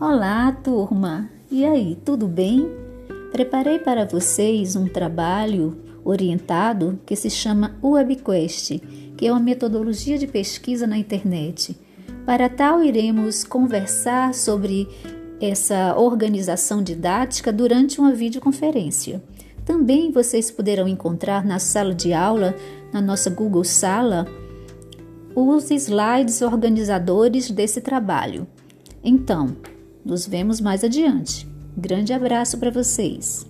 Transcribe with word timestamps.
Olá, 0.00 0.52
turma! 0.52 1.28
E 1.50 1.64
aí, 1.64 1.98
tudo 2.04 2.28
bem? 2.28 2.70
Preparei 3.32 3.80
para 3.80 4.04
vocês 4.04 4.76
um 4.76 4.86
trabalho 4.86 5.76
orientado 6.04 7.00
que 7.04 7.16
se 7.16 7.28
chama 7.28 7.76
WebQuest, 7.82 8.78
que 9.16 9.26
é 9.26 9.32
uma 9.32 9.40
metodologia 9.40 10.16
de 10.16 10.28
pesquisa 10.28 10.86
na 10.86 10.96
internet. 10.96 11.76
Para 12.24 12.48
tal, 12.48 12.80
iremos 12.80 13.42
conversar 13.42 14.34
sobre 14.34 14.86
essa 15.40 15.96
organização 15.96 16.80
didática 16.80 17.52
durante 17.52 17.98
uma 17.98 18.12
videoconferência. 18.12 19.20
Também 19.64 20.12
vocês 20.12 20.48
poderão 20.48 20.86
encontrar 20.86 21.44
na 21.44 21.58
sala 21.58 21.92
de 21.92 22.12
aula, 22.12 22.54
na 22.92 23.00
nossa 23.00 23.30
Google 23.30 23.64
Sala, 23.64 24.28
os 25.34 25.68
slides 25.72 26.40
organizadores 26.40 27.50
desse 27.50 27.80
trabalho. 27.80 28.46
Então, 29.02 29.56
nos 30.04 30.26
vemos 30.26 30.60
mais 30.60 30.84
adiante. 30.84 31.46
Grande 31.76 32.12
abraço 32.12 32.58
para 32.58 32.70
vocês. 32.70 33.46